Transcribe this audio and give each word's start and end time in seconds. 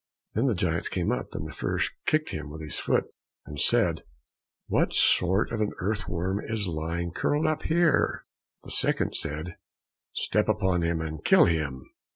Then 0.33 0.47
the 0.47 0.55
giants 0.55 0.89
came 0.89 1.11
up, 1.11 1.35
and 1.35 1.47
the 1.47 1.53
first 1.53 1.91
kicked 2.07 2.29
him 2.29 2.49
with 2.49 2.59
his 2.61 2.79
foot 2.79 3.13
and 3.45 3.61
said, 3.61 4.01
"What 4.65 4.95
sort 4.95 5.51
of 5.51 5.61
an 5.61 5.73
earth 5.77 6.07
worm 6.09 6.41
is 6.43 6.65
lying 6.65 7.11
curled 7.11 7.45
up 7.45 7.61
here?" 7.61 8.25
The 8.63 8.71
second 8.71 9.13
said, 9.13 9.57
"Step 10.11 10.49
upon 10.49 10.81
him 10.81 11.01
and 11.01 11.23
kill 11.23 11.45
him." 11.45 11.85